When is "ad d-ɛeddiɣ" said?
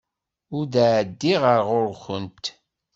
0.59-1.41